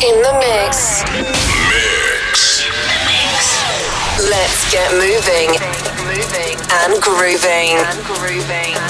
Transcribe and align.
In 0.00 0.16
the 0.22 0.32
mix. 0.40 1.04
Mix. 1.68 2.64
Let's 4.16 4.72
get 4.72 4.90
moving. 4.96 5.52
Moving 6.08 6.56
and 6.72 6.96
grooving. 7.02 7.76
And 7.76 8.00
grooving. 8.08 8.80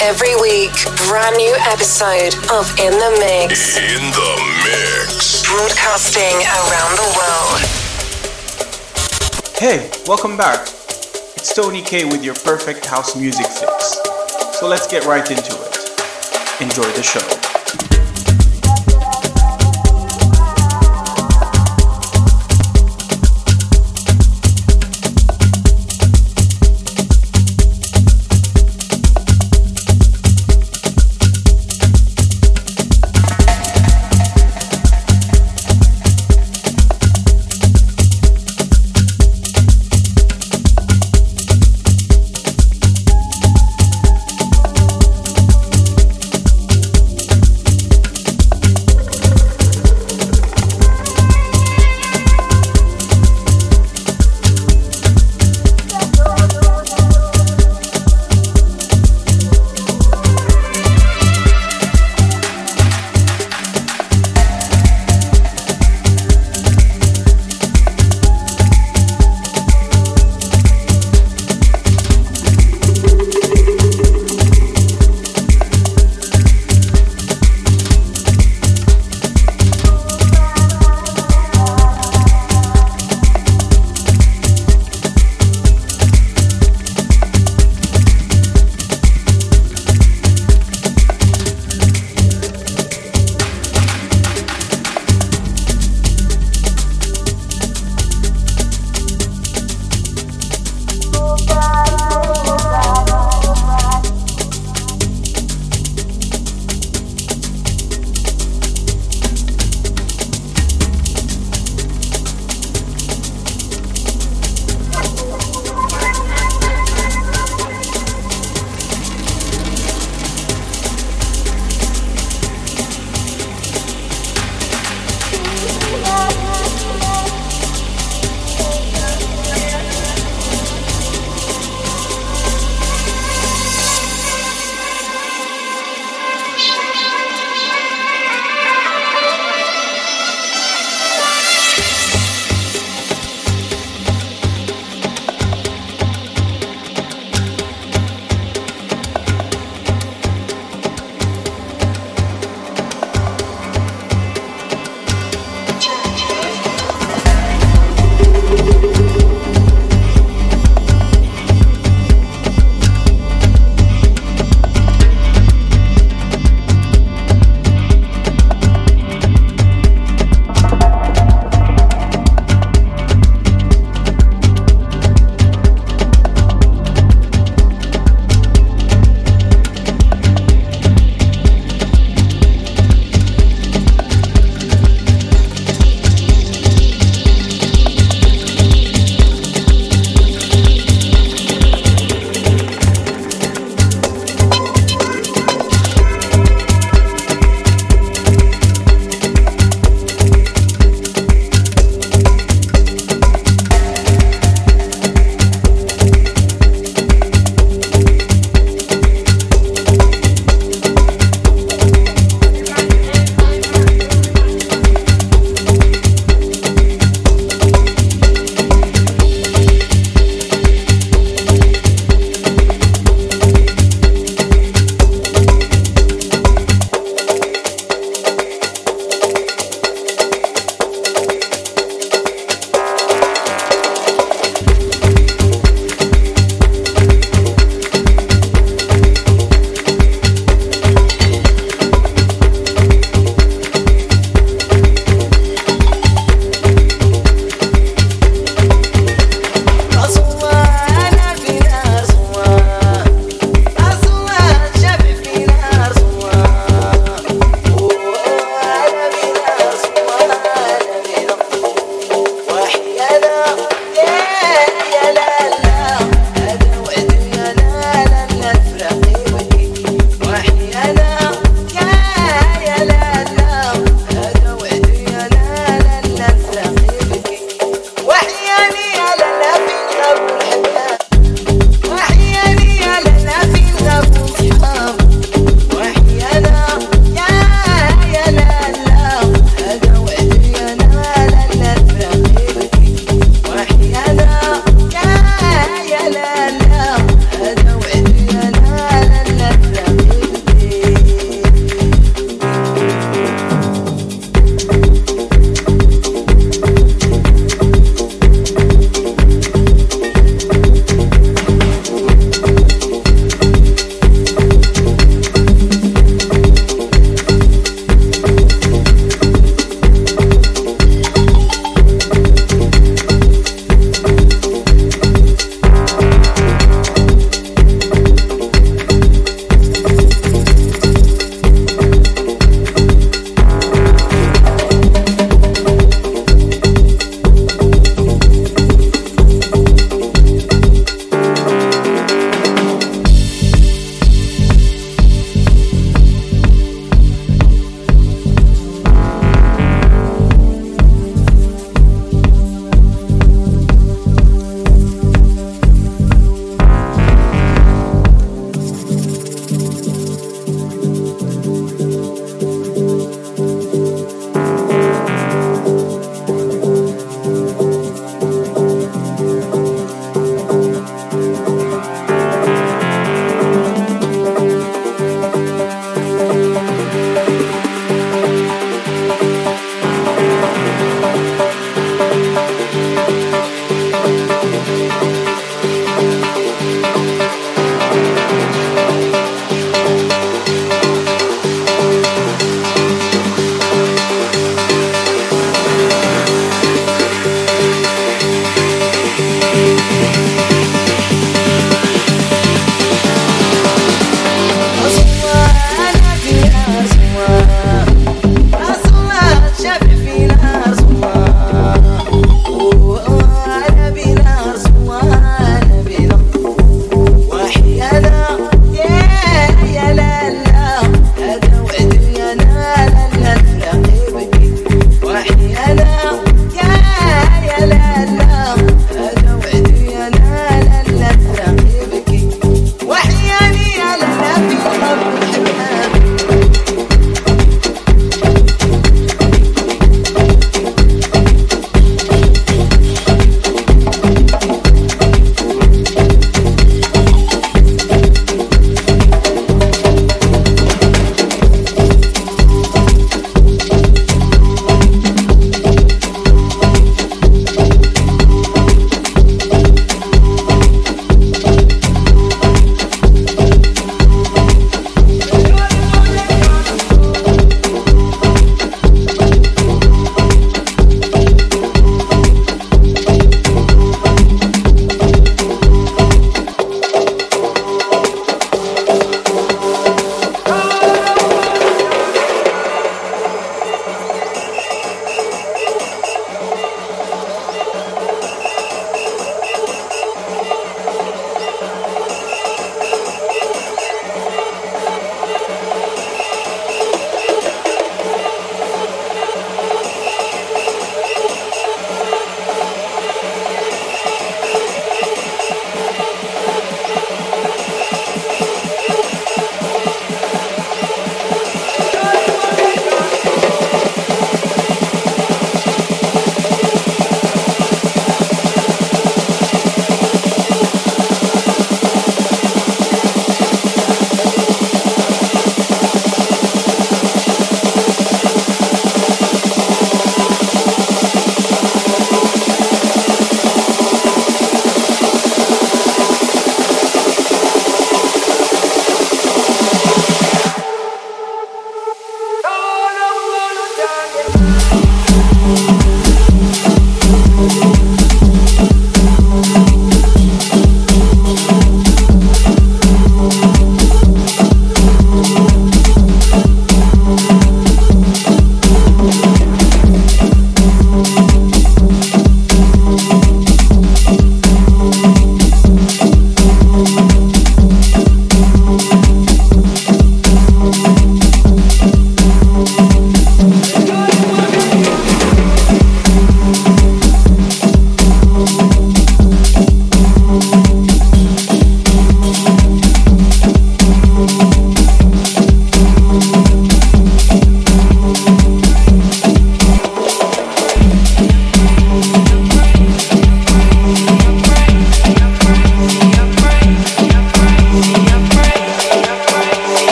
Every 0.00 0.34
week, 0.40 0.72
brand 1.06 1.36
new 1.36 1.54
episode 1.68 2.32
of 2.48 2.64
In 2.80 2.96
the 2.96 3.12
Mix. 3.20 3.76
In 3.76 4.00
the 4.16 4.32
mix. 4.64 5.44
Broadcasting 5.44 6.40
around 6.56 6.96
the 6.96 7.12
world. 7.20 7.60
Hey, 9.58 9.90
welcome 10.06 10.38
back. 10.38 10.62
It's 10.62 11.54
Tony 11.54 11.82
Kay 11.82 12.06
with 12.06 12.24
your 12.24 12.36
perfect 12.36 12.86
house 12.86 13.14
music 13.14 13.48
fix. 13.48 14.00
So 14.58 14.66
let's 14.66 14.86
get 14.86 15.04
right 15.04 15.30
into 15.30 15.52
it. 15.52 15.76
Enjoy 16.62 16.90
the 16.92 17.02
show. 17.02 17.49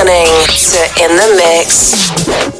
Listening 0.00 0.46
to 0.46 1.04
In 1.04 1.16
the 1.16 1.34
Mix. 1.36 2.59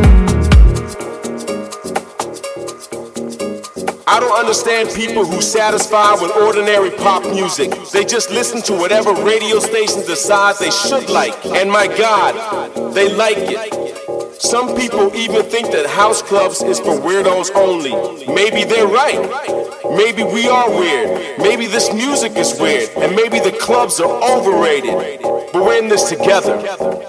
I 4.11 4.19
don't 4.19 4.37
understand 4.37 4.89
people 4.93 5.25
who 5.25 5.41
satisfy 5.41 6.11
with 6.15 6.35
ordinary 6.35 6.91
pop 6.91 7.23
music. 7.23 7.71
They 7.93 8.03
just 8.03 8.29
listen 8.29 8.61
to 8.63 8.73
whatever 8.73 9.13
radio 9.13 9.59
station 9.59 10.01
decides 10.01 10.59
they 10.59 10.69
should 10.69 11.09
like. 11.09 11.45
And 11.45 11.71
my 11.71 11.87
God, 11.87 12.93
they 12.93 13.07
like 13.15 13.37
it. 13.39 14.33
Some 14.41 14.75
people 14.75 15.15
even 15.15 15.43
think 15.43 15.71
that 15.71 15.85
house 15.85 16.21
clubs 16.21 16.61
is 16.61 16.77
for 16.77 16.99
weirdos 16.99 17.55
only. 17.55 17.95
Maybe 18.27 18.65
they're 18.65 18.85
right. 18.85 19.21
Maybe 19.95 20.25
we 20.25 20.49
are 20.49 20.69
weird. 20.69 21.39
Maybe 21.39 21.67
this 21.67 21.93
music 21.93 22.35
is 22.35 22.59
weird. 22.59 22.89
And 22.97 23.15
maybe 23.15 23.39
the 23.39 23.57
clubs 23.61 24.01
are 24.01 24.11
overrated. 24.37 25.21
But 25.53 25.63
we're 25.63 25.77
in 25.81 25.87
this 25.87 26.09
together. 26.09 26.57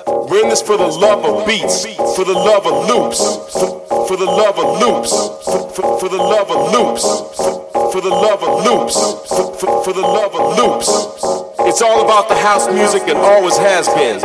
We're 0.07 0.45
in 0.45 0.51
this 0.51 0.63
for 0.63 0.77
the 0.77 0.87
love 0.87 1.25
of 1.25 1.49
beats, 1.49 1.85
for 2.15 2.25
the 2.25 2.33
love 2.33 2.65
of 2.65 2.87
loops, 2.87 3.82
for, 4.13 4.19
the 4.19 4.27
love 4.27 4.59
of 4.59 4.79
loops, 4.79 5.11
for, 5.75 6.09
the 6.11 6.19
love 6.19 6.51
of 6.51 6.71
loops, 6.71 7.03
for, 7.73 8.03
the 8.03 8.11
love 8.11 8.43
of 8.43 8.63
loops, 8.63 8.95
for, 9.59 9.85
for, 9.85 9.93
the 9.95 10.03
love 10.03 10.35
of 10.35 10.59
loops. 10.59 10.87
It's 11.61 11.81
all 11.81 12.05
about 12.05 12.29
the 12.29 12.37
house 12.37 12.69
music 12.69 13.05
and 13.09 13.17
always 13.17 13.57
has 13.57 13.89
been. 13.89 14.17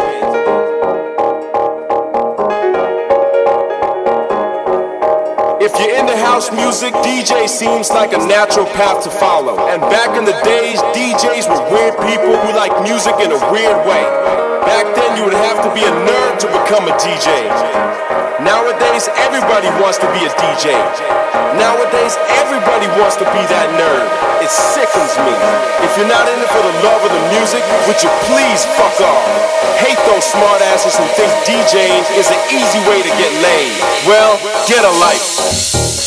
If 5.64 5.72
you're 5.80 5.96
into 5.96 6.18
house 6.18 6.52
music, 6.52 6.94
DJ 6.96 7.48
seems 7.48 7.90
like 7.90 8.12
a 8.12 8.18
natural 8.28 8.66
path 8.66 9.06
to 9.06 9.10
follow. 9.10 9.58
And 9.70 9.80
back 9.84 10.18
in 10.18 10.26
the 10.26 10.38
days, 10.44 10.82
DJs 10.92 11.48
were 11.48 11.72
weird 11.72 11.94
people 11.94 12.36
who 12.36 12.58
like 12.58 12.84
music 12.84 13.16
in 13.22 13.32
a 13.32 13.52
weird 13.54 13.88
way. 13.88 14.47
Back 14.68 14.84
then, 15.00 15.16
you 15.16 15.24
would 15.24 15.40
have 15.48 15.64
to 15.64 15.72
be 15.72 15.80
a 15.80 15.94
nerd 16.04 16.44
to 16.44 16.48
become 16.52 16.92
a 16.92 16.94
DJ. 17.00 17.48
Nowadays, 18.44 19.08
everybody 19.16 19.72
wants 19.80 19.96
to 20.04 20.08
be 20.12 20.28
a 20.28 20.32
DJ. 20.36 20.76
Nowadays, 21.56 22.20
everybody 22.36 22.92
wants 23.00 23.16
to 23.16 23.24
be 23.32 23.40
that 23.48 23.72
nerd. 23.80 24.12
It 24.44 24.52
sickens 24.52 25.16
me. 25.24 25.32
If 25.88 25.96
you're 25.96 26.12
not 26.12 26.28
in 26.28 26.36
it 26.44 26.52
for 26.52 26.60
the 26.60 26.76
love 26.84 27.00
of 27.00 27.12
the 27.16 27.24
music, 27.32 27.64
would 27.88 28.04
you 28.04 28.12
please 28.28 28.68
fuck 28.76 29.00
off? 29.08 29.24
Hate 29.80 30.04
those 30.04 30.28
smartasses 30.28 31.00
who 31.00 31.08
think 31.16 31.32
DJing 31.48 32.04
is 32.20 32.28
an 32.28 32.42
easy 32.52 32.84
way 32.92 33.00
to 33.00 33.12
get 33.16 33.32
laid. 33.40 33.72
Well, 34.04 34.36
get 34.68 34.84
a 34.84 34.94
life. 35.00 36.07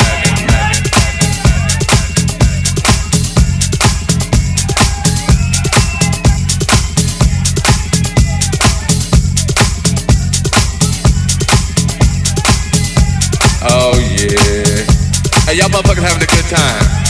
Motherfuckers 15.81 16.03
having 16.03 16.23
a 16.23 16.27
good 16.27 16.45
time. 16.45 17.01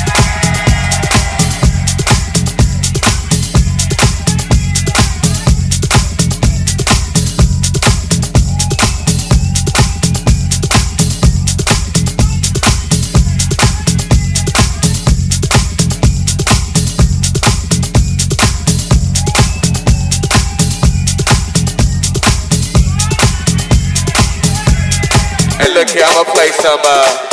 look 25.74 25.90
here, 25.90 26.04
I'm 26.06 26.14
gonna 26.14 26.30
play 26.30 26.50
some, 26.50 26.80
uh, 26.84 27.31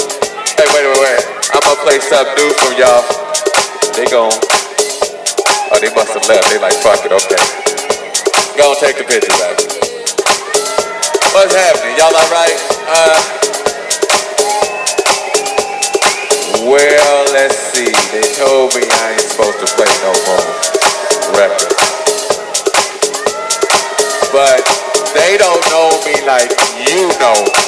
hey, 0.59 0.66
wait, 0.74 0.84
wait, 0.90 0.98
wait. 0.98 1.22
I'm 1.54 1.62
gonna 1.62 1.78
play 1.86 2.02
something 2.02 2.34
new 2.34 2.50
from 2.59 2.74
y'all. 2.74 3.06
They 3.94 4.06
gon' 4.11 4.34
oh, 4.34 5.78
they 5.78 5.90
must 5.94 6.11
have 6.18 6.26
left. 6.26 6.50
They 6.50 6.59
like, 6.59 6.74
fuck 6.82 6.98
it, 7.06 7.14
okay. 7.14 7.42
Go 8.59 8.74
and 8.74 8.80
take 8.82 8.98
the 8.98 9.06
picture 9.06 9.30
back. 9.38 9.54
What's 11.30 11.54
happening? 11.54 11.94
Y'all 11.94 12.11
alright? 12.11 12.59
Uh, 12.90 13.18
well, 16.66 17.18
let's 17.30 17.54
see. 17.70 17.94
They 18.11 18.26
told 18.34 18.74
me 18.74 18.82
I 18.82 19.14
ain't 19.14 19.30
supposed 19.30 19.62
to 19.62 19.68
play 19.78 19.86
no 20.02 20.11
more 20.26 20.42
records. 21.38 21.78
But 24.34 24.66
they 25.14 25.38
don't 25.38 25.62
know 25.70 25.94
me 26.02 26.18
like 26.26 26.50
you 26.82 27.06
know 27.22 27.46
yeah, 27.46 27.67